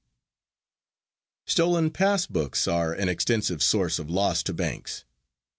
[1.45, 1.51] K.
[1.51, 5.05] Stolen pass books are an extensive source of loss to banks.